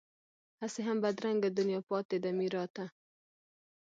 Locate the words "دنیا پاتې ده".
1.57-2.29